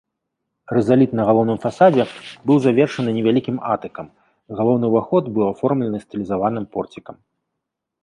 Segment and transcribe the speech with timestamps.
[0.77, 2.03] Рызаліт на галоўным фасадзе
[2.49, 4.07] быў завершаны невялікім атыкам,
[4.63, 7.15] галоўны ўваход быў аформлены стылізаваным порцікам.